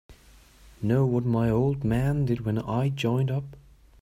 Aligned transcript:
Know 0.81 1.05
what 1.05 1.25
my 1.25 1.51
old 1.51 1.83
man 1.83 2.25
did 2.25 2.41
when 2.41 2.57
I 2.57 2.89
joined 2.89 3.29
up? 3.29 3.55